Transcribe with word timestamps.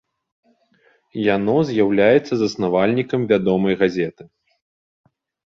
Яно 1.35 1.55
з'яўляецца 1.69 2.33
заснавальнікам 2.45 3.19
вядомай 3.33 3.73
газеты. 3.83 4.23